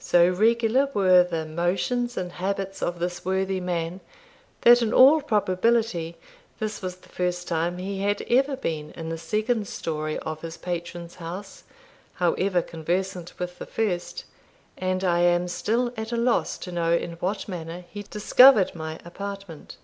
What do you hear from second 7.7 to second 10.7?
he had ever been in the second story of his